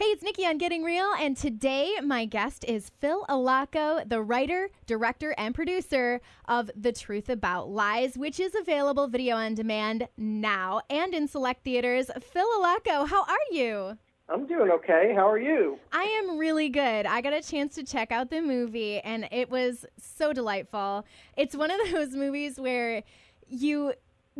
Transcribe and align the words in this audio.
Hey, 0.00 0.06
it's 0.06 0.22
Nikki 0.22 0.46
on 0.46 0.56
Getting 0.56 0.82
Real, 0.82 1.12
and 1.20 1.36
today 1.36 1.94
my 2.02 2.24
guest 2.24 2.64
is 2.64 2.90
Phil 3.00 3.26
Allocco, 3.28 4.08
the 4.08 4.22
writer, 4.22 4.70
director, 4.86 5.34
and 5.36 5.54
producer 5.54 6.22
of 6.48 6.70
The 6.74 6.90
Truth 6.90 7.28
About 7.28 7.68
Lies, 7.68 8.16
which 8.16 8.40
is 8.40 8.54
available 8.54 9.08
video 9.08 9.36
on 9.36 9.54
demand 9.54 10.08
now 10.16 10.80
and 10.88 11.12
in 11.12 11.28
select 11.28 11.64
theaters. 11.64 12.10
Phil 12.18 12.46
Allocco, 12.58 13.06
how 13.08 13.24
are 13.24 13.36
you? 13.50 13.98
I'm 14.30 14.46
doing 14.46 14.70
okay. 14.70 15.12
How 15.14 15.28
are 15.28 15.38
you? 15.38 15.78
I 15.92 16.04
am 16.04 16.38
really 16.38 16.70
good. 16.70 17.04
I 17.04 17.20
got 17.20 17.34
a 17.34 17.42
chance 17.42 17.74
to 17.74 17.84
check 17.84 18.10
out 18.10 18.30
the 18.30 18.40
movie, 18.40 19.00
and 19.00 19.28
it 19.30 19.50
was 19.50 19.84
so 19.98 20.32
delightful. 20.32 21.04
It's 21.36 21.54
one 21.54 21.70
of 21.70 21.78
those 21.92 22.16
movies 22.16 22.58
where 22.58 23.02
you 23.46 23.92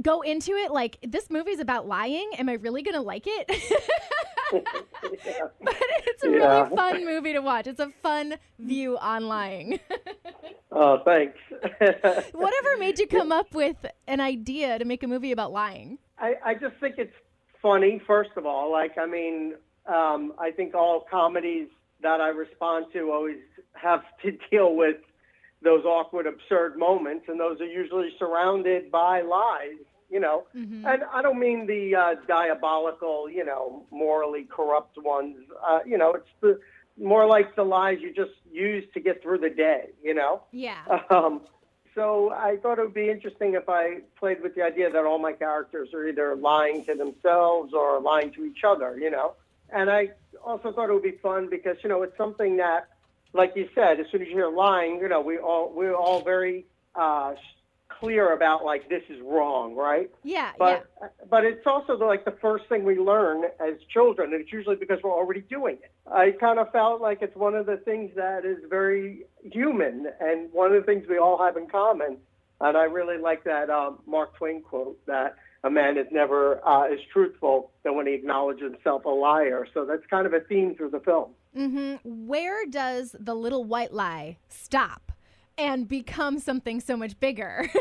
go 0.03 0.21
into 0.23 0.53
it 0.53 0.71
like, 0.71 0.99
this 1.07 1.31
movie's 1.31 1.61
about 1.61 1.87
lying. 1.87 2.31
Am 2.39 2.49
I 2.49 2.55
really 2.55 2.83
going 2.83 2.95
to 2.95 3.01
like 3.01 3.25
it? 3.27 3.47
but 4.53 5.77
it's 6.07 6.25
a 6.25 6.31
Yeah. 6.31 6.63
really 6.65 6.77
fun 6.77 7.05
movie 7.05 7.33
to 7.33 7.41
watch. 7.41 7.67
It's 7.67 7.81
a 7.81 7.91
fun 8.03 8.35
view 8.59 8.99
on 8.99 9.29
lying. 9.29 9.81
Oh, 10.73 11.01
thanks. 11.05 11.37
Whatever 12.33 12.77
made 12.79 13.01
you 13.01 13.09
come 13.09 13.33
up 13.33 13.55
with 13.57 13.85
an 14.07 14.21
idea 14.21 14.79
to 14.79 14.85
make 14.85 15.03
a 15.03 15.09
movie 15.09 15.33
about 15.33 15.51
lying? 15.51 15.99
I, 16.17 16.35
I 16.45 16.55
just 16.55 16.77
think 16.79 16.95
it's 16.97 17.13
funny, 17.61 18.01
first 18.07 18.31
of 18.37 18.47
all. 18.47 18.71
Like, 18.71 18.97
I 18.97 19.05
mean, 19.07 19.55
um, 19.87 20.33
I 20.39 20.53
think 20.53 20.77
all 20.77 21.05
comedies 21.11 21.67
that 22.03 22.21
I 22.21 22.29
respond 22.29 22.87
to 22.93 23.11
always 23.11 23.39
have 23.75 24.03
to 24.23 24.31
deal 24.49 24.77
with 24.77 24.99
those 25.63 25.85
awkward, 25.85 26.27
absurd 26.27 26.79
moments, 26.79 27.27
and 27.29 27.39
those 27.39 27.61
are 27.61 27.67
usually 27.67 28.11
surrounded 28.19 28.91
by 28.91 29.21
lies, 29.21 29.79
you 30.11 30.21
know. 30.21 30.47
Mm-hmm. 30.57 30.87
And 30.87 31.03
I 31.13 31.23
don't 31.23 31.39
mean 31.39 31.67
the 31.67 31.95
uh, 31.95 32.15
diabolical, 32.27 33.29
you 33.29 33.45
know, 33.45 33.85
morally 33.91 34.45
corrupt 34.45 34.97
ones. 35.03 35.37
Uh, 35.67 35.81
you 35.85 35.99
know, 35.99 36.15
it's 36.15 36.29
the 36.41 36.59
more 36.99 37.27
like 37.27 37.57
the 37.57 37.63
lies 37.63 37.99
you 38.01 38.13
just 38.13 38.33
use 38.53 38.85
to 38.95 39.01
get 39.01 39.23
through 39.23 39.39
the 39.39 39.51
day, 39.51 39.91
you 40.03 40.15
know. 40.15 40.43
Yeah. 40.53 40.79
Um, 41.11 41.43
so 41.95 42.31
I 42.31 42.57
thought 42.63 42.79
it 42.79 42.83
would 42.83 42.95
be 42.95 43.11
interesting 43.11 43.55
if 43.55 43.69
I 43.69 43.99
played 44.19 44.43
with 44.43 44.55
the 44.55 44.63
idea 44.63 44.91
that 44.91 45.05
all 45.05 45.19
my 45.19 45.33
characters 45.33 45.89
are 45.93 46.07
either 46.07 46.37
lying 46.37 46.85
to 46.85 46.95
themselves 46.95 47.75
or 47.75 48.01
lying 48.01 48.33
to 48.35 48.45
each 48.45 48.63
other, 48.65 48.97
you 48.99 49.11
know. 49.11 49.35
And 49.71 49.91
I 49.91 50.11
also 50.45 50.73
thought 50.73 50.89
it 50.89 50.93
would 50.93 51.03
be 51.03 51.19
fun 51.23 51.49
because 51.51 51.77
you 51.83 51.89
know 51.89 52.03
it's 52.03 52.17
something 52.17 52.57
that, 52.59 52.89
like 53.33 53.53
you 53.57 53.69
said, 53.75 54.01
as 54.01 54.07
soon 54.11 54.23
as 54.23 54.29
you 54.29 54.35
hear 54.35 54.51
lying, 54.51 54.99
you 55.01 55.09
know 55.09 55.21
we 55.21 55.39
all 55.39 55.73
we're 55.75 55.95
all 55.95 56.23
very 56.23 56.67
uh, 56.95 57.35
clear 58.01 58.33
about 58.33 58.65
like 58.65 58.89
this 58.89 59.03
is 59.09 59.21
wrong, 59.23 59.75
right? 59.75 60.11
Yeah. 60.23 60.53
But 60.59 60.91
but 61.29 61.45
it's 61.45 61.67
also 61.67 61.97
the, 61.97 62.05
like 62.05 62.25
the 62.25 62.37
first 62.41 62.67
thing 62.69 62.85
we 62.85 62.99
learn 62.99 63.45
as 63.61 63.75
children, 63.93 64.33
and 64.33 64.41
it's 64.41 64.53
usually 64.53 64.77
because 64.77 64.99
we're 65.03 65.13
already 65.13 65.43
doing 65.43 65.79
it. 65.83 65.93
I 66.11 66.33
kind 66.33 66.59
of 66.59 66.73
felt 66.73 67.01
like 67.01 67.23
it's 67.23 67.37
one 67.37 67.55
of 67.55 67.67
the 67.67 67.77
things 67.77 68.11
that 68.17 68.45
is 68.45 68.59
very 68.69 69.25
human, 69.43 70.09
and 70.21 70.53
one 70.53 70.73
of 70.73 70.81
the 70.81 70.87
things 70.87 71.07
we 71.09 71.19
all 71.19 71.39
have 71.39 71.57
in 71.57 71.69
common. 71.69 72.17
And 72.63 72.77
I 72.77 72.85
really 72.85 73.17
like 73.17 73.45
that 73.45 73.71
um, 73.71 74.01
Mark 74.07 74.37
Twain 74.37 74.63
quote 74.63 74.99
that 75.07 75.37
a 75.65 75.71
man 75.71 75.99
is 75.99 76.07
never 76.11 76.67
uh, 76.67 76.85
as 76.93 76.99
truthful 77.13 77.71
than 77.83 77.97
when 77.97 78.07
he 78.07 78.15
acknowledges 78.15 78.73
himself 78.73 79.05
a 79.05 79.09
liar. 79.11 79.67
So 79.75 79.85
that's 79.85 80.05
kind 80.11 80.27
of 80.27 80.33
a 80.33 80.41
theme 80.41 80.75
through 80.75 80.91
the 80.91 81.01
film. 81.01 81.31
yeah. 81.55 81.67
hmm 81.67 81.95
Where 82.05 82.65
does 82.67 83.15
the 83.19 83.35
little 83.35 83.65
white 83.65 83.93
lie 83.93 84.39
stop 84.49 85.13
and 85.59 85.87
become 85.87 86.39
something 86.39 86.81
so 86.81 86.97
much 86.97 87.19
bigger? 87.21 87.69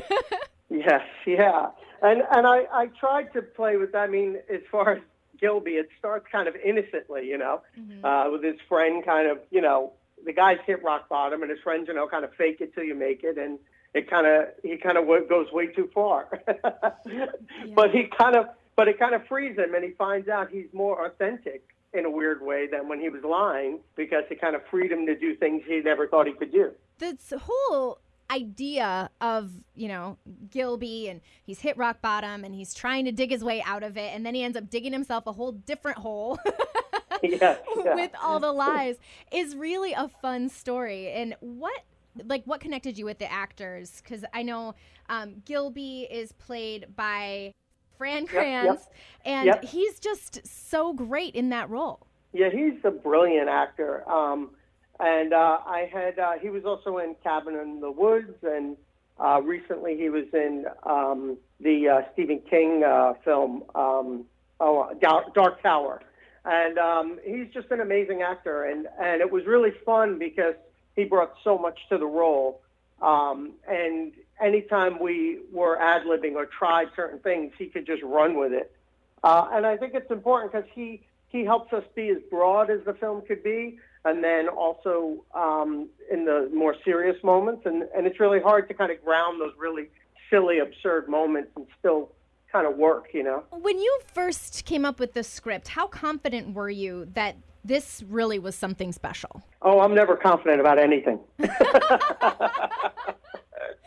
Yes, 0.71 1.01
yeah, 1.25 1.69
and 2.03 2.21
and 2.31 2.45
I 2.45 2.67
I 2.71 2.87
tried 2.99 3.33
to 3.33 3.41
play 3.41 3.77
with. 3.77 3.91
That. 3.93 4.01
I 4.03 4.07
mean, 4.07 4.37
as 4.53 4.61
far 4.71 4.91
as 4.93 5.01
Gilby, 5.41 5.71
it 5.71 5.89
starts 5.97 6.27
kind 6.31 6.47
of 6.47 6.55
innocently, 6.57 7.27
you 7.27 7.39
know, 7.39 7.61
uh, 8.03 8.29
with 8.31 8.43
his 8.43 8.57
friend 8.69 9.03
kind 9.03 9.27
of, 9.27 9.39
you 9.49 9.61
know, 9.61 9.93
the 10.25 10.31
guy's 10.31 10.59
hit 10.67 10.83
rock 10.83 11.09
bottom, 11.09 11.41
and 11.41 11.49
his 11.49 11.59
friends, 11.61 11.87
you 11.87 11.95
know, 11.95 12.07
kind 12.07 12.23
of 12.23 12.31
fake 12.35 12.57
it 12.61 12.75
till 12.75 12.83
you 12.83 12.93
make 12.93 13.23
it, 13.23 13.39
and 13.39 13.57
it 13.93 14.09
kind 14.09 14.27
of 14.27 14.47
he 14.63 14.77
kind 14.77 14.97
of 14.97 15.05
w- 15.05 15.27
goes 15.27 15.51
way 15.51 15.67
too 15.67 15.89
far, 15.93 16.27
but 17.75 17.91
he 17.91 18.05
kind 18.17 18.35
of 18.35 18.47
but 18.75 18.87
it 18.87 18.97
kind 18.97 19.13
of 19.13 19.25
frees 19.27 19.57
him, 19.57 19.73
and 19.75 19.83
he 19.83 19.91
finds 19.91 20.29
out 20.29 20.49
he's 20.49 20.67
more 20.73 21.05
authentic 21.05 21.63
in 21.93 22.05
a 22.05 22.09
weird 22.09 22.41
way 22.41 22.67
than 22.67 22.87
when 22.87 22.99
he 23.01 23.09
was 23.09 23.23
lying 23.23 23.79
because 23.95 24.23
it 24.29 24.39
kind 24.39 24.55
of 24.55 24.61
freed 24.69 24.91
him 24.91 25.05
to 25.07 25.17
do 25.17 25.35
things 25.35 25.63
he 25.65 25.79
never 25.79 26.07
thought 26.07 26.27
he 26.27 26.33
could 26.33 26.51
do. 26.51 26.71
this 26.99 27.33
whole 27.45 27.99
idea 28.31 29.09
of 29.21 29.49
you 29.75 29.87
know 29.87 30.17
Gilby 30.51 31.09
and 31.09 31.19
he's 31.43 31.61
hit 31.61 31.75
rock 31.77 31.99
bottom 31.99 32.43
and 32.43 32.53
he's 32.53 32.75
trying 32.75 33.05
to 33.05 33.11
dig 33.11 33.31
his 33.31 33.43
way 33.43 33.61
out 33.65 33.81
of 33.81 33.97
it 33.97 34.13
and 34.13 34.23
then 34.23 34.35
he 34.35 34.43
ends 34.43 34.55
up 34.55 34.69
digging 34.69 34.93
himself 34.93 35.25
a 35.25 35.31
whole 35.31 35.51
different 35.51 35.97
hole 35.97 36.37
yes, 37.23 37.59
yeah. 37.83 37.95
with 37.95 38.11
all 38.21 38.39
the 38.39 38.51
lies 38.51 38.97
is 39.31 39.55
really 39.55 39.93
a 39.93 40.07
fun 40.21 40.47
story 40.47 41.09
and 41.09 41.35
what 41.39 41.81
like 42.25 42.43
what 42.45 42.59
connected 42.59 42.97
you 42.97 43.05
with 43.05 43.19
the 43.19 43.31
actors 43.31 44.01
because 44.03 44.23
i 44.33 44.41
know 44.43 44.73
um, 45.09 45.41
gilby 45.45 46.07
is 46.11 46.31
played 46.33 46.87
by 46.95 47.53
fran 47.97 48.23
yep. 48.23 48.29
kranz 48.29 48.79
and 49.25 49.45
Yep. 49.47 49.63
he's 49.65 49.99
just 49.99 50.45
so 50.45 50.93
great 50.93 51.35
in 51.35 51.49
that 51.49 51.69
role 51.69 52.05
Yeah, 52.31 52.49
he's 52.51 52.79
a 52.83 52.91
brilliant 52.91 53.49
actor. 53.49 54.07
Um, 54.09 54.51
and 54.99 55.33
uh, 55.33 55.59
I 55.65 55.89
had 55.91 56.19
uh, 56.19 56.33
he 56.41 56.49
was 56.49 56.65
also 56.65 56.97
in 56.99 57.15
Cabin 57.23 57.55
in 57.55 57.79
the 57.79 57.89
Woods, 57.89 58.35
and 58.43 58.77
uh, 59.19 59.41
recently 59.41 59.97
he 59.97 60.09
was 60.09 60.25
in 60.33 60.65
um, 60.83 61.37
the 61.59 61.89
uh, 61.89 62.01
Stephen 62.13 62.41
King 62.49 62.83
uh, 62.83 63.13
film 63.23 63.63
um, 63.75 64.25
oh, 64.59 64.91
Dark, 65.01 65.33
Dark 65.33 65.61
Tower. 65.63 66.01
And 66.45 66.77
um, 66.77 67.19
he's 67.25 67.47
just 67.53 67.71
an 67.71 67.79
amazing 67.81 68.21
actor, 68.21 68.65
and 68.65 68.87
and 68.99 69.21
it 69.21 69.31
was 69.31 69.45
really 69.45 69.71
fun 69.85 70.19
because 70.19 70.55
he 70.99 71.05
brought 71.05 71.33
so 71.43 71.57
much 71.57 71.79
to 71.89 71.97
the 71.97 72.05
role. 72.05 72.61
Um, 73.01 73.53
and 73.67 74.11
anytime 74.41 74.99
we 74.99 75.39
were 75.51 75.79
ad 75.81 76.03
libbing 76.03 76.35
or 76.35 76.45
tried 76.45 76.89
certain 76.95 77.19
things, 77.19 77.53
he 77.57 77.67
could 77.67 77.85
just 77.85 78.03
run 78.03 78.37
with 78.37 78.51
it. 78.51 78.75
Uh, 79.23 79.47
and 79.53 79.65
I 79.65 79.77
think 79.77 79.93
it's 79.93 80.11
important 80.11 80.51
because 80.51 80.67
he 80.73 81.01
he 81.29 81.45
helps 81.45 81.71
us 81.73 81.83
be 81.95 82.09
as 82.09 82.17
broad 82.29 82.71
as 82.71 82.79
the 82.85 82.93
film 82.93 83.21
could 83.21 83.43
be, 83.43 83.77
and 84.03 84.23
then 84.23 84.47
also 84.47 85.23
um, 85.35 85.87
in 86.11 86.25
the 86.25 86.49
more 86.53 86.75
serious 86.83 87.21
moments. 87.23 87.65
And 87.65 87.83
and 87.95 88.05
it's 88.05 88.19
really 88.19 88.41
hard 88.41 88.67
to 88.67 88.73
kind 88.73 88.91
of 88.91 89.03
ground 89.03 89.39
those 89.39 89.53
really 89.57 89.89
silly, 90.29 90.59
absurd 90.59 91.07
moments 91.07 91.51
and 91.55 91.65
still 91.79 92.11
kind 92.51 92.65
of 92.67 92.77
work, 92.77 93.09
you 93.13 93.23
know. 93.23 93.43
when 93.51 93.77
you 93.79 93.99
first 94.13 94.65
came 94.65 94.83
up 94.83 94.99
with 94.99 95.13
the 95.13 95.23
script 95.23 95.67
how 95.67 95.85
confident 95.85 96.55
were 96.55 96.69
you 96.69 97.07
that 97.13 97.35
this 97.63 98.03
really 98.07 98.39
was 98.39 98.55
something 98.55 98.91
special 98.91 99.43
Oh, 99.61 99.79
I'm 99.81 99.93
never 99.93 100.15
confident 100.15 100.61
about 100.61 100.79
anything. 100.79 101.19
so 101.39 101.47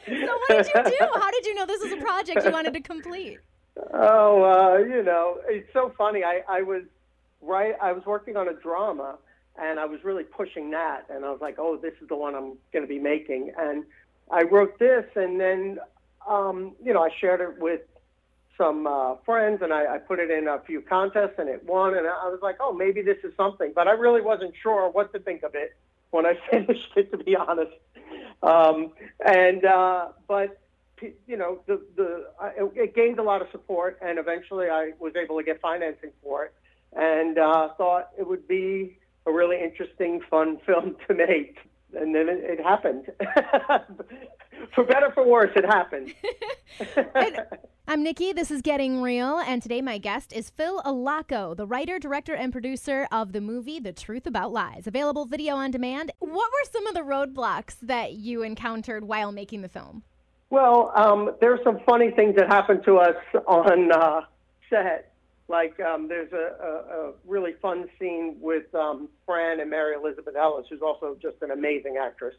what 0.06 0.48
did 0.48 0.66
you 0.74 0.82
do 0.98 1.06
how 1.14 1.30
did 1.30 1.46
you 1.46 1.54
know 1.54 1.66
this 1.66 1.82
was 1.82 1.92
a 1.92 1.96
project 1.96 2.44
you 2.44 2.50
wanted 2.50 2.74
to 2.74 2.80
complete 2.80 3.38
Oh, 3.94 4.42
uh, 4.42 4.78
you 4.78 5.02
know, 5.02 5.38
it's 5.46 5.72
so 5.72 5.92
funny. 5.96 6.22
I, 6.24 6.42
I 6.48 6.62
was 6.62 6.82
right. 7.40 7.74
I 7.80 7.92
was 7.92 8.04
working 8.06 8.36
on 8.36 8.48
a 8.48 8.54
drama, 8.54 9.16
and 9.56 9.80
I 9.80 9.86
was 9.86 10.04
really 10.04 10.24
pushing 10.24 10.70
that. 10.72 11.06
And 11.08 11.24
I 11.24 11.30
was 11.30 11.40
like, 11.40 11.56
"Oh, 11.58 11.76
this 11.76 11.94
is 12.00 12.08
the 12.08 12.16
one 12.16 12.34
I'm 12.34 12.58
going 12.72 12.82
to 12.82 12.86
be 12.86 12.98
making." 12.98 13.52
And 13.58 13.84
I 14.30 14.42
wrote 14.42 14.78
this, 14.78 15.04
and 15.16 15.40
then, 15.40 15.78
um, 16.28 16.72
you 16.82 16.92
know, 16.92 17.02
I 17.02 17.10
shared 17.20 17.40
it 17.40 17.58
with 17.58 17.80
some 18.56 18.86
uh, 18.86 19.16
friends, 19.24 19.62
and 19.62 19.72
I, 19.72 19.94
I 19.94 19.98
put 19.98 20.18
it 20.18 20.30
in 20.30 20.48
a 20.48 20.60
few 20.60 20.80
contests, 20.80 21.34
and 21.38 21.48
it 21.48 21.64
won. 21.64 21.96
And 21.96 22.06
I 22.06 22.28
was 22.28 22.40
like, 22.42 22.56
"Oh, 22.60 22.72
maybe 22.72 23.02
this 23.02 23.18
is 23.24 23.32
something." 23.36 23.72
But 23.74 23.88
I 23.88 23.92
really 23.92 24.20
wasn't 24.20 24.54
sure 24.62 24.88
what 24.90 25.12
to 25.12 25.18
think 25.18 25.42
of 25.42 25.54
it 25.54 25.76
when 26.10 26.26
I 26.26 26.38
finished 26.50 26.92
it, 26.96 27.10
to 27.10 27.18
be 27.18 27.36
honest. 27.36 27.72
Um, 28.42 28.92
and 29.24 29.64
uh, 29.64 30.08
but 30.28 30.58
you 31.26 31.36
know, 31.36 31.60
the 31.66 31.80
the 31.96 32.26
it 32.74 32.94
gained 32.94 33.18
a 33.18 33.22
lot 33.22 33.42
of 33.42 33.48
support, 33.50 33.98
and 34.02 34.18
eventually 34.18 34.68
I 34.68 34.92
was 34.98 35.14
able 35.16 35.38
to 35.38 35.42
get 35.42 35.60
financing 35.60 36.10
for 36.22 36.44
it, 36.44 36.54
and 36.94 37.38
uh, 37.38 37.70
thought 37.76 38.10
it 38.18 38.26
would 38.26 38.46
be 38.46 38.98
a 39.26 39.32
really 39.32 39.60
interesting, 39.60 40.20
fun 40.30 40.58
film 40.66 40.96
to 41.08 41.14
make, 41.14 41.58
and 41.94 42.14
then 42.14 42.28
it, 42.28 42.38
it 42.44 42.60
happened. 42.60 43.10
for 44.74 44.84
better, 44.84 45.06
or 45.06 45.12
for 45.12 45.26
worse, 45.26 45.50
it 45.56 45.64
happened. 45.64 46.14
I'm 47.92 48.02
Nikki. 48.02 48.32
This 48.32 48.50
is 48.50 48.62
Getting 48.62 49.02
Real, 49.02 49.36
and 49.36 49.60
today 49.60 49.82
my 49.82 49.98
guest 49.98 50.32
is 50.32 50.48
Phil 50.48 50.80
Allocco, 50.80 51.54
the 51.54 51.66
writer, 51.66 51.98
director, 51.98 52.32
and 52.32 52.50
producer 52.50 53.06
of 53.12 53.34
the 53.34 53.40
movie 53.42 53.78
The 53.80 53.92
Truth 53.92 54.26
About 54.26 54.50
Lies, 54.50 54.86
available 54.86 55.26
video 55.26 55.56
on 55.56 55.70
demand. 55.70 56.10
What 56.18 56.32
were 56.32 56.70
some 56.72 56.86
of 56.86 56.94
the 56.94 57.02
roadblocks 57.02 57.76
that 57.82 58.14
you 58.14 58.44
encountered 58.44 59.04
while 59.04 59.30
making 59.30 59.60
the 59.60 59.68
film? 59.68 60.04
Well, 60.48 60.90
um, 60.96 61.34
there's 61.42 61.60
some 61.64 61.80
funny 61.84 62.10
things 62.12 62.34
that 62.36 62.48
happened 62.48 62.82
to 62.86 62.96
us 62.96 63.16
on 63.46 63.92
uh, 63.92 64.22
set. 64.70 65.12
Like 65.48 65.78
um, 65.80 66.08
there's 66.08 66.32
a, 66.32 66.64
a, 66.64 67.08
a 67.08 67.12
really 67.26 67.52
fun 67.60 67.90
scene 67.98 68.38
with 68.40 68.74
um, 68.74 69.10
Fran 69.26 69.60
and 69.60 69.68
Mary 69.68 69.96
Elizabeth 69.96 70.34
Ellis, 70.34 70.64
who's 70.70 70.80
also 70.80 71.14
just 71.20 71.36
an 71.42 71.50
amazing 71.50 71.98
actress. 72.00 72.36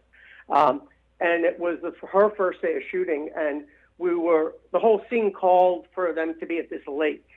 Um, 0.50 0.82
and 1.20 1.46
it 1.46 1.60
was 1.60 1.78
the, 1.84 1.94
her 2.08 2.32
first 2.36 2.64
day 2.64 2.76
of 2.76 2.82
shooting, 2.90 3.30
and 3.36 3.66
we 3.98 4.16
were 4.16 4.56
the 4.72 4.80
whole 4.80 5.04
scene 5.10 5.32
called 5.32 5.86
for 5.94 6.14
them 6.14 6.36
to 6.40 6.46
be 6.46 6.58
at 6.58 6.70
this 6.70 6.82
lake, 6.88 7.28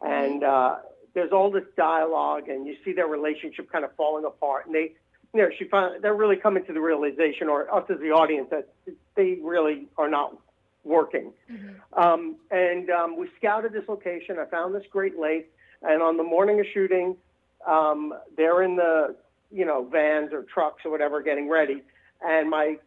and 0.00 0.42
uh, 0.42 0.76
there's 1.14 1.32
all 1.32 1.50
this 1.50 1.64
dialogue, 1.76 2.48
and 2.48 2.66
you 2.66 2.76
see 2.84 2.92
their 2.92 3.06
relationship 3.06 3.70
kind 3.70 3.84
of 3.84 3.94
falling 3.96 4.24
apart, 4.24 4.66
and 4.66 4.74
they, 4.74 4.92
you 5.32 5.42
know, 5.42 5.48
she 5.58 5.64
found 5.64 6.02
they're 6.02 6.14
really 6.14 6.36
coming 6.36 6.64
to 6.66 6.72
the 6.72 6.80
realization, 6.80 7.48
or 7.48 7.72
us 7.72 7.84
as 7.90 7.98
the 8.00 8.10
audience, 8.10 8.48
that 8.50 8.68
they 9.14 9.38
really 9.42 9.88
are 9.96 10.08
not 10.08 10.36
working. 10.84 11.32
Mm-hmm. 11.50 12.02
Um, 12.02 12.36
and 12.50 12.90
um, 12.90 13.16
we 13.16 13.28
scouted 13.36 13.72
this 13.72 13.84
location. 13.88 14.38
I 14.38 14.46
found 14.46 14.74
this 14.74 14.84
great 14.90 15.18
lake, 15.18 15.52
and 15.82 16.02
on 16.02 16.16
the 16.16 16.24
morning 16.24 16.60
of 16.60 16.66
shooting, 16.72 17.16
um, 17.66 18.14
they're 18.36 18.62
in 18.62 18.76
the 18.76 19.14
you 19.52 19.64
know 19.64 19.84
vans 19.84 20.32
or 20.32 20.42
trucks 20.42 20.84
or 20.84 20.90
whatever 20.90 21.22
getting 21.22 21.48
ready, 21.48 21.82
and 22.20 22.50
my 22.50 22.78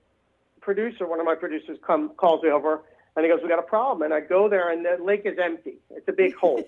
producer, 0.61 1.05
one 1.05 1.19
of 1.19 1.25
my 1.25 1.35
producers, 1.35 1.77
come 1.85 2.09
calls 2.15 2.41
me 2.41 2.49
over 2.49 2.81
and 3.15 3.25
he 3.25 3.31
goes, 3.31 3.41
"We 3.41 3.49
got 3.49 3.59
a 3.59 3.63
problem." 3.63 4.03
And 4.03 4.13
I 4.13 4.19
go 4.21 4.49
there, 4.49 4.69
and 4.71 4.85
the 4.85 4.97
lake 5.03 5.23
is 5.25 5.37
empty. 5.37 5.77
It's 5.91 6.07
a 6.07 6.13
big 6.13 6.35
hole. 6.35 6.63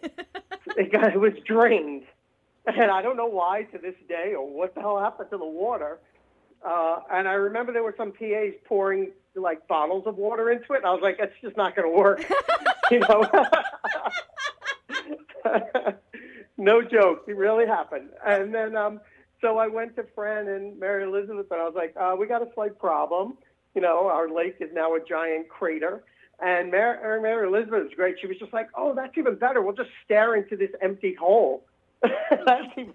it, 0.78 0.92
got, 0.92 1.14
it 1.14 1.20
was 1.20 1.34
drained, 1.46 2.04
and 2.66 2.92
I 2.92 3.02
don't 3.02 3.18
know 3.18 3.26
why 3.26 3.64
to 3.64 3.78
this 3.78 3.96
day 4.08 4.34
or 4.36 4.48
what 4.48 4.76
the 4.76 4.82
hell 4.82 5.00
happened 5.00 5.30
to 5.32 5.38
the 5.38 5.46
water. 5.46 6.00
Uh, 6.66 7.00
and 7.12 7.28
I 7.28 7.34
remember 7.34 7.72
there 7.72 7.84
were 7.84 7.96
some 7.98 8.12
PAs 8.12 8.54
pouring 8.66 9.12
like 9.36 9.68
bottles 9.68 10.08
of 10.08 10.18
water 10.18 10.50
into 10.52 10.74
it. 10.74 10.78
And 10.78 10.86
I 10.86 10.92
was 10.92 11.02
like, 11.02 11.18
"That's 11.18 11.34
just 11.42 11.58
not 11.58 11.76
going 11.76 11.92
to 11.92 11.96
work," 11.96 12.26
you 12.92 13.00
know. 13.00 13.24
no 16.58 16.82
joke, 16.82 17.26
it 17.28 17.36
really 17.36 17.68
happened. 17.68 18.10
And 18.26 18.54
then, 18.54 18.76
um, 18.76 19.00
so 19.42 19.58
I 19.58 19.68
went 19.68 19.96
to 19.98 20.06
Fran 20.16 20.48
and 20.48 20.80
Mary 20.80 21.04
Elizabeth, 21.04 21.48
and 21.52 21.62
I 21.62 21.66
was 21.66 21.76
like, 21.76 21.94
uh, 22.00 22.16
"We 22.18 22.28
got 22.28 22.42
a 22.42 22.48
slight 22.54 22.80
problem." 22.80 23.38
You 23.76 23.82
know, 23.82 24.08
our 24.08 24.30
lake 24.30 24.58
is 24.60 24.70
now 24.74 24.96
a 24.96 25.00
giant 25.04 25.50
crater 25.50 26.04
and 26.40 26.72
Mary, 26.72 27.22
Mary 27.22 27.48
Elizabeth 27.48 27.84
was 27.84 27.94
great. 27.96 28.16
She 28.20 28.28
was 28.28 28.38
just 28.38 28.54
like, 28.54 28.70
"Oh, 28.76 28.94
that's 28.94 29.18
even 29.18 29.36
better. 29.36 29.62
We'll 29.62 29.76
just 29.76 29.90
stare 30.04 30.36
into 30.36 30.56
this 30.56 30.72
empty 30.82 31.14
hole." 31.14 31.66
even, 32.78 32.94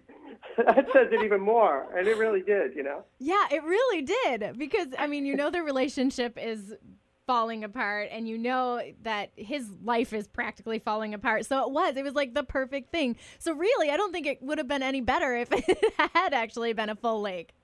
that 0.57 0.87
says 0.93 1.09
it 1.11 1.25
even 1.25 1.41
more, 1.41 1.87
and 1.97 2.07
it 2.07 2.17
really 2.17 2.43
did, 2.43 2.75
you 2.75 2.83
know. 2.83 3.05
Yeah, 3.19 3.47
it 3.51 3.63
really 3.65 4.03
did 4.03 4.59
because 4.59 4.89
I 4.99 5.07
mean, 5.07 5.25
you 5.27 5.37
know, 5.37 5.51
the 5.51 5.63
relationship 5.63 6.39
is 6.41 6.75
falling 7.27 7.63
apart 7.63 8.09
and 8.11 8.29
you 8.29 8.37
know 8.37 8.83
that 9.03 9.31
his 9.37 9.71
life 9.85 10.13
is 10.13 10.27
practically 10.27 10.81
falling 10.81 11.15
apart. 11.15 11.47
So 11.47 11.63
it 11.63 11.71
was. 11.71 11.97
It 11.97 12.03
was 12.03 12.15
like 12.15 12.35
the 12.35 12.43
perfect 12.43 12.91
thing. 12.91 13.15
So 13.39 13.55
really, 13.55 13.89
I 13.89 13.97
don't 13.97 14.13
think 14.13 14.27
it 14.27 14.43
would 14.43 14.59
have 14.59 14.67
been 14.67 14.83
any 14.83 15.01
better 15.01 15.37
if 15.37 15.49
it 15.53 15.79
had 16.13 16.35
actually 16.35 16.73
been 16.73 16.89
a 16.89 16.97
full 16.97 17.21
lake. 17.21 17.55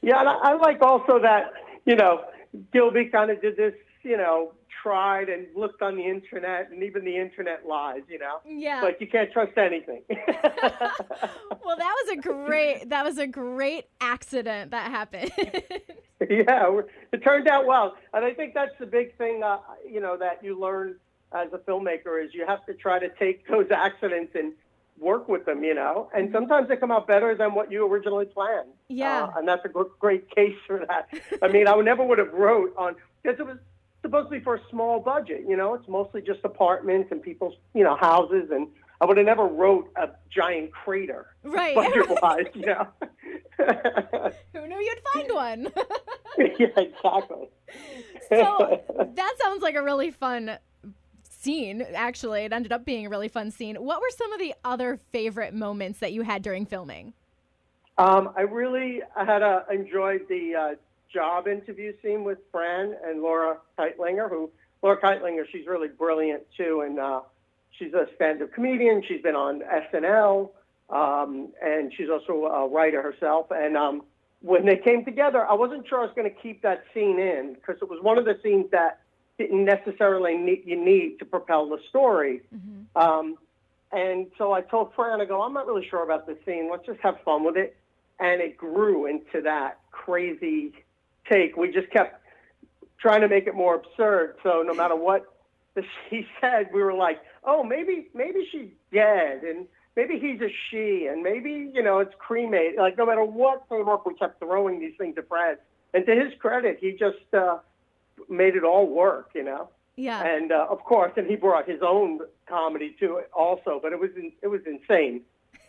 Yeah, 0.00 0.20
and 0.20 0.28
I, 0.28 0.32
I 0.32 0.54
like 0.54 0.80
also 0.80 1.20
that, 1.20 1.52
you 1.84 1.96
know, 1.96 2.24
Gilby 2.72 3.10
kind 3.12 3.30
of 3.30 3.42
did 3.42 3.58
this, 3.58 3.74
you 4.02 4.16
know, 4.16 4.52
tried 4.82 5.28
and 5.28 5.46
looked 5.54 5.82
on 5.82 5.96
the 5.96 6.04
internet, 6.04 6.70
and 6.70 6.82
even 6.82 7.04
the 7.04 7.16
internet 7.16 7.66
lies, 7.66 8.02
you 8.08 8.18
know. 8.18 8.40
Yeah. 8.46 8.80
But 8.80 9.00
you 9.00 9.06
can't 9.06 9.32
trust 9.32 9.56
anything. 9.56 10.02
well, 10.08 11.76
that 11.76 11.94
was 12.04 12.08
a 12.12 12.16
great 12.16 12.88
that 12.90 13.04
was 13.04 13.18
a 13.18 13.26
great 13.26 13.86
accident 14.00 14.70
that 14.70 14.90
happened. 14.90 15.32
yeah, 16.30 16.80
it 17.12 17.22
turned 17.22 17.48
out 17.48 17.66
well, 17.66 17.96
and 18.12 18.24
I 18.24 18.32
think 18.34 18.54
that's 18.54 18.76
the 18.78 18.86
big 18.86 19.16
thing, 19.16 19.42
uh, 19.42 19.58
you 19.88 20.00
know, 20.00 20.16
that 20.16 20.42
you 20.42 20.58
learn 20.58 20.96
as 21.32 21.48
a 21.52 21.58
filmmaker 21.58 22.24
is 22.24 22.34
you 22.34 22.44
have 22.46 22.64
to 22.66 22.74
try 22.74 22.98
to 22.98 23.08
take 23.18 23.46
those 23.48 23.70
accidents 23.70 24.34
and 24.34 24.52
work 24.98 25.28
with 25.28 25.46
them, 25.46 25.64
you 25.64 25.74
know, 25.74 26.10
and 26.14 26.26
mm-hmm. 26.26 26.36
sometimes 26.36 26.68
they 26.68 26.76
come 26.76 26.90
out 26.90 27.06
better 27.06 27.34
than 27.34 27.54
what 27.54 27.72
you 27.72 27.86
originally 27.86 28.26
planned. 28.26 28.68
Yeah. 28.88 29.24
Uh, 29.24 29.38
and 29.38 29.48
that's 29.48 29.64
a 29.64 29.68
great 29.98 30.30
case 30.34 30.56
for 30.66 30.84
that. 30.86 31.08
I 31.42 31.48
mean, 31.48 31.66
I 31.66 31.74
never 31.76 32.04
would 32.04 32.18
have 32.18 32.32
wrote 32.32 32.74
on, 32.76 32.96
because 33.22 33.40
it 33.40 33.46
was, 33.46 33.56
supposed 34.02 34.30
to 34.30 34.38
be 34.38 34.42
for 34.42 34.56
a 34.56 34.60
small 34.70 35.00
budget. 35.00 35.44
You 35.48 35.56
know, 35.56 35.74
it's 35.74 35.88
mostly 35.88 36.22
just 36.22 36.40
apartments 36.44 37.10
and 37.10 37.22
people's, 37.22 37.54
you 37.74 37.84
know, 37.84 37.96
houses. 37.96 38.50
And 38.50 38.68
I 39.00 39.06
would 39.06 39.16
have 39.16 39.26
never 39.26 39.46
wrote 39.46 39.90
a 39.96 40.10
giant 40.30 40.72
crater, 40.72 41.26
right? 41.42 41.74
Budget-wise, 41.74 42.46
you 42.54 42.66
know. 42.66 42.86
Who 44.54 44.66
knew 44.66 44.78
you'd 44.78 45.00
find 45.12 45.34
one? 45.34 45.68
yeah, 46.58 46.66
exactly. 46.76 47.48
so 48.28 48.80
that 49.14 49.34
sounds 49.42 49.62
like 49.62 49.74
a 49.74 49.82
really 49.82 50.10
fun 50.10 50.58
scene. 51.28 51.82
Actually, 51.94 52.42
it 52.44 52.52
ended 52.52 52.72
up 52.72 52.84
being 52.84 53.06
a 53.06 53.10
really 53.10 53.28
fun 53.28 53.50
scene. 53.50 53.76
What 53.76 54.00
were 54.00 54.10
some 54.10 54.32
of 54.32 54.38
the 54.38 54.54
other 54.64 54.98
favorite 55.12 55.54
moments 55.54 55.98
that 56.00 56.12
you 56.12 56.22
had 56.22 56.42
during 56.42 56.66
filming? 56.66 57.14
Um, 57.98 58.30
I 58.36 58.42
really 58.42 59.02
had 59.14 59.42
uh, 59.42 59.60
enjoyed 59.70 60.22
the 60.28 60.54
uh, 60.54 60.74
job 61.12 61.48
interview 61.48 61.92
scene 62.02 62.24
with 62.24 62.38
Fran 62.50 62.94
and 63.04 63.22
Laura 63.22 63.58
Kightlinger, 63.78 64.28
who 64.28 64.50
Laura 64.82 65.00
Kightlinger, 65.00 65.44
she's 65.50 65.66
really 65.66 65.88
brilliant 65.88 66.42
too, 66.56 66.82
and 66.86 66.98
uh, 66.98 67.20
she's 67.78 67.92
a 67.92 68.06
stand-up 68.16 68.52
comedian. 68.52 69.02
She's 69.06 69.22
been 69.22 69.34
on 69.34 69.62
SNL, 69.92 70.50
um, 70.88 71.48
and 71.62 71.92
she's 71.96 72.08
also 72.08 72.44
a 72.46 72.68
writer 72.68 73.02
herself. 73.02 73.46
And 73.50 73.76
um, 73.76 74.02
when 74.40 74.64
they 74.64 74.76
came 74.76 75.04
together, 75.04 75.44
I 75.44 75.54
wasn't 75.54 75.86
sure 75.88 76.00
I 76.00 76.04
was 76.04 76.14
going 76.14 76.30
to 76.32 76.40
keep 76.40 76.62
that 76.62 76.84
scene 76.94 77.18
in 77.18 77.54
because 77.54 77.76
it 77.82 77.88
was 77.88 78.02
one 78.02 78.18
of 78.18 78.24
the 78.24 78.38
scenes 78.42 78.70
that 78.70 79.00
didn't 79.38 79.64
necessarily 79.64 80.36
need 80.36 80.62
you 80.66 80.82
need 80.82 81.18
to 81.18 81.24
propel 81.24 81.68
the 81.68 81.78
story. 81.88 82.42
Mm-hmm. 82.54 82.98
Um, 82.98 83.36
and 83.92 84.28
so 84.38 84.52
I 84.52 84.60
told 84.60 84.94
Fran, 84.94 85.20
I 85.20 85.24
go, 85.24 85.42
I'm 85.42 85.52
not 85.52 85.66
really 85.66 85.86
sure 85.88 86.02
about 86.02 86.26
this 86.26 86.36
scene. 86.46 86.68
Let's 86.70 86.86
just 86.86 87.00
have 87.00 87.16
fun 87.24 87.44
with 87.44 87.56
it. 87.56 87.76
And 88.20 88.40
it 88.40 88.56
grew 88.56 89.06
into 89.06 89.40
that 89.42 89.80
crazy 89.90 90.74
take. 91.28 91.56
We 91.56 91.70
just 91.70 91.90
kept 91.90 92.22
trying 92.98 93.22
to 93.22 93.28
make 93.28 93.46
it 93.46 93.54
more 93.54 93.74
absurd. 93.74 94.36
So 94.42 94.62
no 94.64 94.74
matter 94.74 94.96
what 94.96 95.24
she 96.10 96.26
said, 96.40 96.68
we 96.72 96.82
were 96.82 96.94
like, 96.94 97.20
oh, 97.44 97.62
maybe 97.62 98.08
maybe 98.14 98.46
she's 98.50 98.68
dead, 98.92 99.42
and 99.42 99.66
maybe 99.96 100.18
he's 100.18 100.40
a 100.40 100.52
she, 100.70 101.08
and 101.10 101.22
maybe 101.22 101.70
you 101.72 101.82
know 101.82 101.98
it's 101.98 102.14
cremated. 102.18 102.78
Like 102.78 102.98
no 102.98 103.06
matter 103.06 103.24
what 103.24 103.68
came 103.68 103.88
up, 103.88 104.06
we 104.06 104.14
kept 104.14 104.38
throwing 104.40 104.80
these 104.80 104.94
things 104.98 105.16
at 105.18 105.28
Fred. 105.28 105.58
And 105.92 106.06
to 106.06 106.14
his 106.14 106.32
credit, 106.38 106.78
he 106.80 106.92
just 106.92 107.34
uh, 107.34 107.58
made 108.28 108.54
it 108.54 108.64
all 108.64 108.86
work. 108.86 109.30
You 109.34 109.44
know. 109.44 109.68
Yeah. 109.96 110.24
And 110.24 110.50
uh, 110.50 110.66
of 110.70 110.82
course, 110.84 111.12
and 111.16 111.26
he 111.26 111.36
brought 111.36 111.68
his 111.68 111.80
own 111.82 112.20
comedy 112.48 112.96
to 113.00 113.16
it 113.16 113.30
also, 113.34 113.80
but 113.82 113.92
it 113.92 114.00
was 114.00 114.10
in, 114.16 114.32
it 114.40 114.46
was 114.46 114.60
insane 114.66 115.22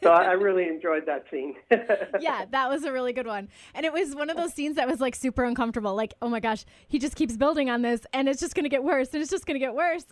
so 0.04 0.10
I 0.10 0.32
really 0.34 0.68
enjoyed 0.68 1.06
that 1.06 1.26
scene. 1.30 1.56
yeah, 2.20 2.46
that 2.50 2.70
was 2.70 2.84
a 2.84 2.92
really 2.92 3.14
good 3.14 3.28
one. 3.28 3.50
And 3.76 3.86
it 3.86 3.94
was 3.94 4.16
one 4.16 4.30
of 4.30 4.38
those 4.38 4.54
scenes 4.54 4.76
that 4.78 4.88
was 4.88 5.00
like 5.00 5.16
super 5.16 5.44
uncomfortable. 5.44 5.96
Like, 5.96 6.14
oh 6.22 6.30
my 6.30 6.40
gosh, 6.40 6.66
he 6.88 7.00
just 7.00 7.16
keeps 7.16 7.38
building 7.38 7.70
on 7.70 7.82
this 7.82 8.02
and 8.14 8.28
it's 8.28 8.40
just 8.40 8.56
going 8.56 8.64
to 8.64 8.70
get 8.70 8.84
worse 8.84 9.14
and 9.14 9.22
it's 9.22 9.32
just 9.32 9.46
going 9.46 9.56
to 9.56 9.66
get 9.66 9.76
worse. 9.76 10.06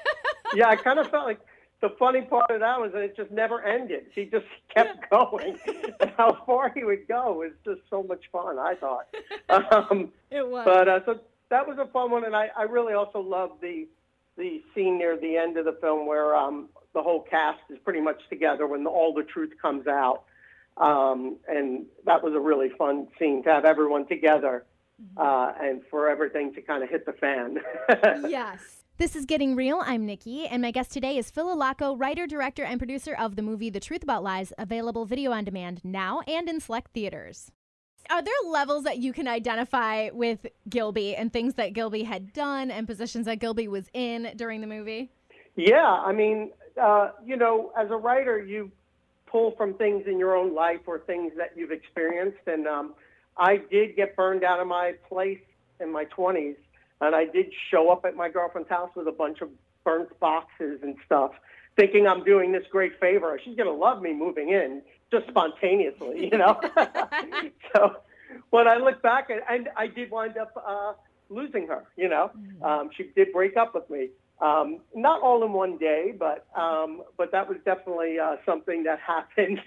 yeah, 0.54 0.68
I 0.68 0.76
kind 0.76 0.98
of 0.98 1.10
felt 1.10 1.26
like 1.26 1.40
the 1.80 1.90
funny 1.98 2.20
part 2.22 2.50
of 2.50 2.60
that 2.60 2.78
was 2.78 2.92
that 2.92 3.02
it 3.02 3.16
just 3.16 3.30
never 3.30 3.64
ended. 3.64 4.06
He 4.14 4.26
just 4.26 4.46
kept 4.74 5.08
going. 5.10 5.58
and 6.00 6.12
how 6.16 6.42
far 6.44 6.70
he 6.74 6.84
would 6.84 7.08
go 7.08 7.32
was 7.32 7.52
just 7.64 7.80
so 7.88 8.02
much 8.02 8.24
fun, 8.30 8.58
I 8.58 8.74
thought. 8.74 9.06
Um, 9.48 10.12
it 10.30 10.46
was. 10.46 10.64
But 10.64 10.88
uh, 10.88 11.00
so 11.06 11.20
that 11.48 11.66
was 11.66 11.78
a 11.78 11.86
fun 11.86 12.10
one. 12.10 12.24
And 12.24 12.36
I, 12.36 12.50
I 12.56 12.62
really 12.62 12.92
also 12.92 13.20
loved 13.20 13.62
the 13.62 13.88
the 14.36 14.62
scene 14.74 14.96
near 14.96 15.18
the 15.18 15.36
end 15.36 15.58
of 15.58 15.66
the 15.66 15.76
film 15.80 16.06
where 16.06 16.34
um, 16.34 16.68
the 16.94 17.02
whole 17.02 17.22
cast 17.22 17.60
is 17.70 17.78
pretty 17.84 18.00
much 18.00 18.20
together 18.28 18.66
when 18.66 18.84
the, 18.84 18.90
all 18.90 19.14
the 19.14 19.22
truth 19.22 19.52
comes 19.60 19.86
out. 19.86 20.24
Um, 20.76 21.36
and 21.48 21.86
that 22.06 22.22
was 22.22 22.34
a 22.34 22.40
really 22.40 22.70
fun 22.70 23.08
scene 23.18 23.42
to 23.44 23.50
have 23.50 23.64
everyone 23.64 24.06
together 24.06 24.64
mm-hmm. 25.00 25.20
uh, 25.20 25.52
and 25.66 25.82
for 25.90 26.08
everything 26.08 26.54
to 26.54 26.62
kind 26.62 26.82
of 26.82 26.88
hit 26.88 27.06
the 27.06 27.12
fan. 27.12 27.58
yes. 28.28 28.58
This 28.96 29.16
is 29.16 29.24
Getting 29.24 29.56
Real. 29.56 29.82
I'm 29.82 30.04
Nikki, 30.04 30.46
and 30.46 30.60
my 30.60 30.70
guest 30.70 30.92
today 30.92 31.16
is 31.16 31.30
Phil 31.30 31.56
Allocco, 31.56 31.98
writer, 31.98 32.26
director, 32.26 32.64
and 32.64 32.78
producer 32.78 33.14
of 33.14 33.34
the 33.34 33.40
movie 33.40 33.70
The 33.70 33.80
Truth 33.80 34.02
About 34.02 34.22
Lies, 34.22 34.52
available 34.58 35.06
video 35.06 35.32
on 35.32 35.44
demand 35.44 35.80
now 35.82 36.20
and 36.28 36.48
in 36.50 36.60
select 36.60 36.92
theaters. 36.92 37.50
Are 38.10 38.22
there 38.22 38.34
levels 38.46 38.84
that 38.84 38.98
you 38.98 39.14
can 39.14 39.26
identify 39.26 40.10
with 40.12 40.46
Gilby 40.68 41.16
and 41.16 41.32
things 41.32 41.54
that 41.54 41.72
Gilby 41.72 42.02
had 42.02 42.32
done 42.34 42.70
and 42.70 42.86
positions 42.86 43.24
that 43.26 43.38
Gilby 43.38 43.68
was 43.68 43.88
in 43.94 44.32
during 44.36 44.60
the 44.60 44.66
movie? 44.66 45.10
Yeah, 45.56 45.84
I 45.84 46.12
mean, 46.12 46.50
uh, 46.80 47.10
you 47.24 47.36
know, 47.36 47.72
as 47.78 47.90
a 47.90 47.96
writer, 47.96 48.38
you 48.38 48.70
pull 49.26 49.52
from 49.52 49.74
things 49.74 50.06
in 50.06 50.18
your 50.18 50.36
own 50.36 50.54
life 50.54 50.80
or 50.86 50.98
things 50.98 51.32
that 51.36 51.52
you've 51.56 51.70
experienced. 51.70 52.38
And 52.46 52.66
um, 52.66 52.94
I 53.36 53.58
did 53.58 53.96
get 53.96 54.16
burned 54.16 54.44
out 54.44 54.60
of 54.60 54.66
my 54.66 54.94
place 55.08 55.40
in 55.78 55.90
my 55.92 56.04
20s, 56.06 56.56
and 57.00 57.14
I 57.14 57.26
did 57.26 57.52
show 57.70 57.90
up 57.90 58.04
at 58.04 58.16
my 58.16 58.28
girlfriend's 58.28 58.68
house 58.68 58.90
with 58.94 59.08
a 59.08 59.12
bunch 59.12 59.40
of 59.40 59.48
burnt 59.84 60.18
boxes 60.20 60.80
and 60.82 60.96
stuff, 61.06 61.32
thinking 61.76 62.06
I'm 62.06 62.24
doing 62.24 62.52
this 62.52 62.64
great 62.70 62.98
favor. 63.00 63.40
She's 63.42 63.56
going 63.56 63.68
to 63.68 63.74
love 63.74 64.02
me 64.02 64.12
moving 64.12 64.50
in 64.50 64.82
just 65.10 65.26
spontaneously, 65.28 66.28
you 66.30 66.38
know? 66.38 66.60
so 67.74 67.96
when 68.50 68.68
I 68.68 68.76
look 68.76 69.00
back, 69.00 69.30
and 69.30 69.68
I 69.76 69.86
did 69.86 70.10
wind 70.10 70.36
up 70.36 70.52
uh, 70.66 70.92
losing 71.30 71.66
her, 71.68 71.84
you 71.96 72.08
know? 72.08 72.30
Mm-hmm. 72.36 72.64
Um, 72.64 72.90
she 72.94 73.10
did 73.16 73.32
break 73.32 73.56
up 73.56 73.74
with 73.74 73.88
me. 73.88 74.08
Um, 74.40 74.80
not 74.94 75.20
all 75.22 75.44
in 75.44 75.52
one 75.52 75.76
day, 75.78 76.14
but 76.18 76.46
um, 76.56 77.02
but 77.18 77.30
that 77.32 77.48
was 77.48 77.58
definitely 77.64 78.18
uh, 78.18 78.36
something 78.46 78.84
that 78.84 78.98
happened. 79.06 79.60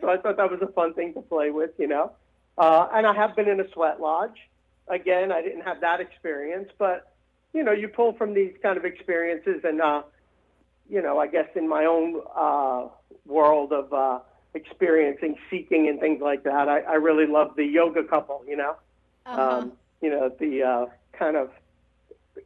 so 0.00 0.08
I 0.08 0.16
thought 0.16 0.36
that 0.38 0.50
was 0.50 0.60
a 0.62 0.72
fun 0.72 0.94
thing 0.94 1.12
to 1.14 1.20
play 1.22 1.50
with, 1.50 1.70
you 1.78 1.86
know. 1.86 2.12
Uh, 2.56 2.88
and 2.92 3.06
I 3.06 3.14
have 3.14 3.36
been 3.36 3.48
in 3.48 3.60
a 3.60 3.70
sweat 3.72 4.00
lodge. 4.00 4.38
Again, 4.88 5.30
I 5.32 5.42
didn't 5.42 5.62
have 5.62 5.80
that 5.82 6.00
experience, 6.00 6.70
but 6.78 7.12
you 7.52 7.62
know, 7.62 7.72
you 7.72 7.88
pull 7.88 8.12
from 8.14 8.34
these 8.34 8.54
kind 8.62 8.76
of 8.78 8.84
experiences, 8.84 9.60
and 9.64 9.80
uh, 9.80 10.02
you 10.88 11.02
know, 11.02 11.18
I 11.18 11.26
guess 11.26 11.48
in 11.54 11.68
my 11.68 11.84
own 11.84 12.20
uh, 12.34 12.88
world 13.26 13.72
of 13.72 13.92
uh, 13.92 14.20
experiencing 14.54 15.36
seeking 15.50 15.88
and 15.88 16.00
things 16.00 16.20
like 16.22 16.42
that, 16.44 16.68
I, 16.68 16.80
I 16.80 16.94
really 16.94 17.26
love 17.26 17.54
the 17.56 17.64
yoga 17.64 18.02
couple. 18.04 18.42
You 18.48 18.56
know, 18.56 18.76
Uh-huh. 19.26 19.58
um, 19.58 19.72
you 20.00 20.10
know 20.10 20.30
the 20.38 20.62
uh, 20.62 20.86
kind 21.12 21.36
of, 21.36 21.50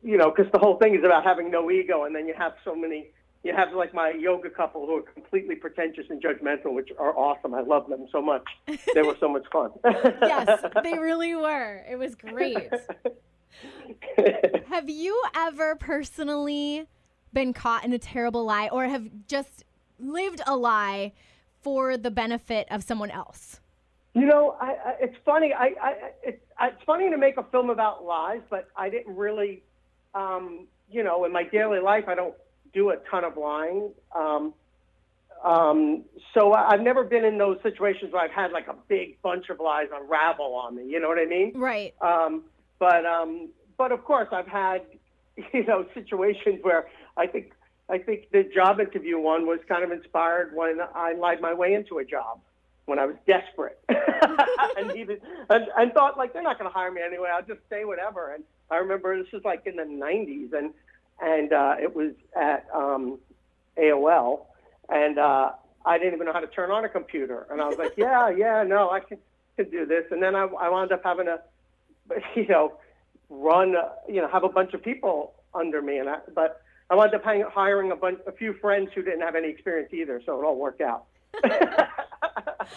you 0.03 0.17
know, 0.17 0.31
because 0.31 0.51
the 0.53 0.59
whole 0.59 0.79
thing 0.79 0.95
is 0.95 1.05
about 1.05 1.25
having 1.25 1.51
no 1.51 1.71
ego, 1.71 2.05
and 2.05 2.15
then 2.15 2.27
you 2.27 2.35
have 2.37 2.55
so 2.65 2.75
many. 2.75 3.11
You 3.43 3.55
have 3.55 3.75
like 3.75 3.93
my 3.93 4.11
yoga 4.11 4.49
couple 4.49 4.87
who 4.87 4.97
are 4.97 5.03
completely 5.03 5.55
pretentious 5.55 6.07
and 6.09 6.23
judgmental, 6.23 6.73
which 6.73 6.91
are 6.99 7.17
awesome. 7.17 7.53
I 7.53 7.61
love 7.61 7.89
them 7.89 8.07
so 8.11 8.23
much. 8.23 8.45
They 8.95 9.03
were 9.03 9.17
so 9.21 9.29
much 9.29 9.45
fun. 9.53 9.71
yes, 9.85 10.65
they 10.83 10.99
really 10.99 11.35
were. 11.35 11.85
It 11.89 11.97
was 11.97 12.15
great. 12.15 12.71
Have 14.69 14.89
you 14.89 15.23
ever 15.37 15.77
personally 15.77 16.87
been 17.35 17.53
caught 17.53 17.85
in 17.85 17.93
a 17.93 17.99
terrible 17.99 18.45
lie 18.45 18.69
or 18.69 18.87
have 18.87 19.11
just 19.29 19.65
lived 19.99 20.41
a 20.47 20.57
lie 20.57 21.13
for 21.61 21.97
the 21.97 22.11
benefit 22.11 22.67
of 22.71 22.83
someone 22.83 23.11
else? 23.11 23.61
You 24.15 24.27
know, 24.27 24.57
I, 24.61 24.67
I, 24.67 24.95
it's 25.01 25.17
funny. 25.25 25.53
I, 25.53 25.75
I, 25.83 25.95
it's, 26.23 26.41
it's 26.61 26.83
funny 26.85 27.11
to 27.11 27.19
make 27.19 27.37
a 27.37 27.43
film 27.51 27.69
about 27.69 28.05
lies, 28.05 28.43
but 28.49 28.69
I 28.77 28.89
didn't 28.89 29.17
really, 29.17 29.65
um, 30.15 30.67
you 30.91 31.03
know, 31.03 31.25
in 31.25 31.33
my 31.33 31.45
daily 31.45 31.81
life, 31.81 32.05
I 32.09 32.15
don't 32.15 32.35
do 32.73 32.91
a 32.91 32.97
ton 33.11 33.25
of 33.25 33.37
lying. 33.37 33.91
Um, 34.15 34.55
um, 35.45 36.05
so 36.33 36.53
I, 36.53 36.73
I've 36.73 36.81
never 36.81 37.05
been 37.05 37.25
in 37.25 37.39
those 37.39 37.59
situations 37.63 38.13
where 38.13 38.23
I've 38.23 38.31
had 38.31 38.53
like 38.53 38.69
a 38.69 38.77
big 38.89 39.21
bunch 39.23 39.51
of 39.51 39.61
lies 39.61 39.89
unravel 39.95 40.55
on 40.55 40.77
me. 40.77 40.85
You 40.87 41.01
know 41.01 41.09
what 41.09 41.19
I 41.19 41.27
mean? 41.27 41.53
Right. 41.55 41.95
Um, 42.01 42.45
but 42.79 43.05
um, 43.05 43.51
but 43.77 43.93
of 43.93 44.05
course, 44.05 44.29
I've 44.33 44.49
had 44.49 44.83
you 45.53 45.65
know 45.65 45.87
situations 45.95 46.61
where 46.63 46.89
I 47.17 47.27
think 47.27 47.53
I 47.89 47.99
think 47.99 48.31
the 48.33 48.45
job 48.55 48.81
interview 48.81 49.19
one 49.19 49.47
was 49.47 49.61
kind 49.69 49.85
of 49.85 49.93
inspired 49.93 50.55
when 50.55 50.79
I 50.95 51.13
lied 51.13 51.41
my 51.41 51.53
way 51.53 51.75
into 51.75 51.99
a 51.99 52.05
job 52.05 52.41
when 52.87 52.99
I 52.99 53.07
was 53.07 53.17
desperate 53.27 53.79
and 54.77 54.89
needed 54.89 55.23
and, 55.49 55.67
and 55.77 55.93
thought 55.93 56.19
like 56.19 56.33
they're 56.33 56.43
not 56.43 56.59
going 56.59 56.71
to 56.71 56.75
hire 56.75 56.91
me 56.91 57.01
anyway. 57.05 57.31
I'll 57.33 57.45
just 57.45 57.61
say 57.71 57.85
whatever. 57.85 58.35
And 58.35 58.45
I 58.71 58.77
remember 58.77 59.17
this 59.23 59.33
was 59.33 59.43
like 59.45 59.67
in 59.67 59.77
the 59.77 59.85
'90s, 59.85 60.53
and 60.53 60.73
and 61.21 61.53
uh, 61.53 61.77
it 61.81 61.95
was 61.95 62.13
at 62.37 62.67
um, 62.75 63.19
AOL, 63.79 64.47
and 64.89 65.19
uh, 65.19 65.53
I 65.85 65.99
didn't 65.99 66.15
even 66.15 66.27
know 66.27 66.33
how 66.33 66.41
to 66.41 66.47
turn 66.47 66.71
on 66.71 66.85
a 66.85 66.89
computer. 66.89 67.47
And 67.51 67.61
I 67.61 67.69
was 67.69 67.79
like, 67.79 67.95
yeah, 67.97 68.31
yeah, 68.31 68.63
no, 68.63 68.91
I 68.91 69.01
can, 69.01 69.19
can 69.57 69.71
do 69.71 69.87
this. 69.87 70.05
And 70.11 70.23
then 70.23 70.35
I, 70.35 70.45
I 70.45 70.69
wound 70.69 70.93
up 70.93 71.03
having 71.05 71.27
to, 71.27 71.41
you 72.35 72.47
know, 72.49 72.75
run, 73.29 73.77
uh, 73.77 73.91
you 74.09 74.21
know, 74.21 74.29
have 74.29 74.45
a 74.45 74.49
bunch 74.49 74.75
of 74.75 74.83
people 74.83 75.35
under 75.55 75.83
me. 75.83 75.99
And 75.99 76.09
I, 76.09 76.19
but 76.35 76.63
I 76.91 76.95
wound 76.95 77.15
up 77.15 77.25
hiring 77.25 77.93
a 77.93 77.97
bunch, 77.97 78.21
a 78.27 78.33
few 78.33 78.55
friends 78.55 78.91
who 78.95 79.03
didn't 79.03 79.23
have 79.23 79.37
any 79.37 79.49
experience 79.49 79.93
either, 79.93 80.21
so 80.25 80.41
it 80.41 80.45
all 80.45 80.57
worked 80.57 80.81
out. 80.81 81.05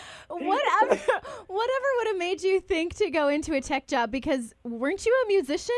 Whatever, 0.29 0.95
whatever 1.47 1.85
would 1.97 2.07
have 2.07 2.17
made 2.17 2.41
you 2.41 2.59
think 2.59 2.95
to 2.95 3.09
go 3.09 3.27
into 3.27 3.53
a 3.53 3.61
tech 3.61 3.87
job? 3.87 4.11
Because 4.11 4.53
weren't 4.63 5.05
you 5.05 5.23
a 5.25 5.27
musician? 5.27 5.75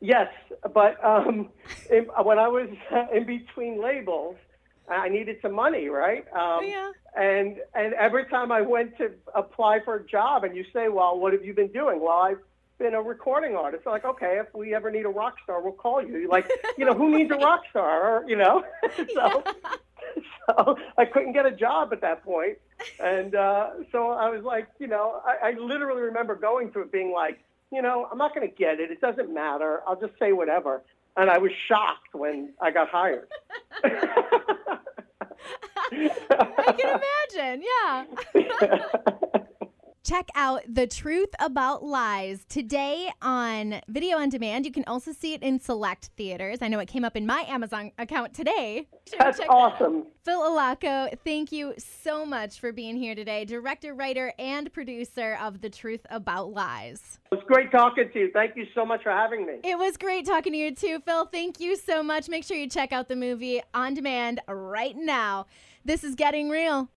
Yes, 0.00 0.28
but 0.72 1.02
um, 1.04 1.50
in, 1.90 2.04
when 2.22 2.38
I 2.38 2.48
was 2.48 2.68
in 3.14 3.26
between 3.26 3.82
labels, 3.82 4.36
I 4.88 5.08
needed 5.08 5.36
some 5.42 5.52
money, 5.52 5.88
right? 5.88 6.24
Um, 6.32 6.64
Yeah. 6.64 6.90
And 7.16 7.58
and 7.74 7.92
every 7.94 8.24
time 8.26 8.52
I 8.52 8.60
went 8.60 8.96
to 8.98 9.10
apply 9.34 9.80
for 9.84 9.96
a 9.96 10.06
job, 10.06 10.44
and 10.44 10.56
you 10.56 10.64
say, 10.72 10.88
"Well, 10.88 11.18
what 11.18 11.32
have 11.32 11.44
you 11.44 11.52
been 11.52 11.72
doing?" 11.72 12.00
Well, 12.00 12.16
I've 12.16 12.38
been 12.78 12.94
a 12.94 13.02
recording 13.02 13.56
artist. 13.56 13.84
Like, 13.84 14.04
okay, 14.04 14.40
if 14.40 14.46
we 14.54 14.74
ever 14.74 14.90
need 14.90 15.04
a 15.06 15.10
rock 15.10 15.34
star, 15.42 15.60
we'll 15.60 15.72
call 15.72 16.02
you. 16.02 16.28
Like, 16.28 16.48
you 16.78 16.84
know, 16.84 16.94
who 16.94 17.16
needs 17.16 17.30
a 17.30 17.36
rock 17.36 17.62
star? 17.70 18.18
Or, 18.18 18.28
you 18.28 18.36
know, 18.36 18.64
so 19.14 19.44
so 20.46 20.78
I 20.96 21.04
couldn't 21.04 21.32
get 21.32 21.46
a 21.46 21.50
job 21.50 21.92
at 21.92 22.00
that 22.00 22.24
point, 22.24 22.58
and 22.98 23.34
uh, 23.34 23.70
so 23.92 24.10
I 24.10 24.28
was 24.30 24.42
like, 24.44 24.68
you 24.78 24.86
know, 24.86 25.20
I, 25.24 25.50
I 25.50 25.52
literally 25.58 26.02
remember 26.02 26.34
going 26.34 26.70
through 26.70 26.84
it, 26.84 26.92
being 26.92 27.12
like, 27.12 27.40
you 27.72 27.82
know, 27.82 28.08
I'm 28.10 28.18
not 28.18 28.34
going 28.34 28.48
to 28.48 28.54
get 28.54 28.80
it. 28.80 28.90
It 28.90 29.00
doesn't 29.00 29.32
matter. 29.32 29.80
I'll 29.86 30.00
just 30.00 30.18
say 30.18 30.32
whatever. 30.32 30.82
And 31.16 31.30
I 31.30 31.38
was 31.38 31.52
shocked 31.68 32.14
when 32.14 32.52
I 32.60 32.70
got 32.70 32.88
hired. 32.88 33.28
I 35.92 36.74
can 36.78 37.00
imagine. 37.34 37.64
Yeah. 38.34 38.78
Check 40.02 40.30
out 40.34 40.62
The 40.66 40.86
Truth 40.86 41.28
About 41.40 41.84
Lies 41.84 42.46
today 42.48 43.10
on 43.20 43.82
video 43.86 44.16
on 44.16 44.30
demand. 44.30 44.64
You 44.64 44.72
can 44.72 44.84
also 44.86 45.12
see 45.12 45.34
it 45.34 45.42
in 45.42 45.60
select 45.60 46.08
theaters. 46.16 46.60
I 46.62 46.68
know 46.68 46.78
it 46.78 46.88
came 46.88 47.04
up 47.04 47.16
in 47.16 47.26
my 47.26 47.44
Amazon 47.46 47.92
account 47.98 48.32
today. 48.32 48.88
That's 49.18 49.36
check 49.36 49.48
that 49.48 49.52
awesome. 49.52 50.06
Phil 50.24 50.40
Allocco, 50.40 51.12
thank 51.22 51.52
you 51.52 51.74
so 51.76 52.24
much 52.24 52.60
for 52.60 52.72
being 52.72 52.96
here 52.96 53.14
today. 53.14 53.44
Director, 53.44 53.92
writer, 53.92 54.32
and 54.38 54.72
producer 54.72 55.38
of 55.38 55.60
The 55.60 55.68
Truth 55.68 56.06
About 56.08 56.50
Lies. 56.50 57.20
It 57.30 57.34
was 57.34 57.44
great 57.46 57.70
talking 57.70 58.08
to 58.10 58.18
you. 58.18 58.30
Thank 58.32 58.56
you 58.56 58.66
so 58.74 58.86
much 58.86 59.02
for 59.02 59.12
having 59.12 59.44
me. 59.44 59.56
It 59.62 59.76
was 59.76 59.98
great 59.98 60.24
talking 60.24 60.54
to 60.54 60.58
you 60.58 60.74
too, 60.74 61.00
Phil. 61.04 61.26
Thank 61.26 61.60
you 61.60 61.76
so 61.76 62.02
much. 62.02 62.26
Make 62.30 62.44
sure 62.44 62.56
you 62.56 62.70
check 62.70 62.94
out 62.94 63.08
the 63.08 63.16
movie 63.16 63.60
on 63.74 63.92
demand 63.92 64.40
right 64.48 64.96
now. 64.96 65.44
This 65.84 66.04
is 66.04 66.14
Getting 66.14 66.48
Real. 66.48 66.88